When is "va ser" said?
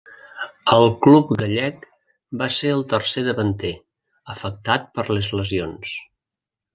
2.41-2.71